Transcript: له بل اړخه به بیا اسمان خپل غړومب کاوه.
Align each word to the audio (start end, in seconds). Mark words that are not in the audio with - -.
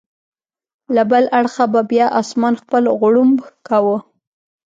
له 0.95 1.03
بل 1.11 1.23
اړخه 1.39 1.65
به 1.73 1.81
بیا 1.91 2.07
اسمان 2.21 2.53
خپل 2.61 2.83
غړومب 2.99 3.39
کاوه. 3.67 3.97